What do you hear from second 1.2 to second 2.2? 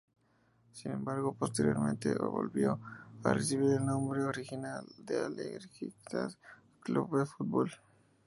posteriormente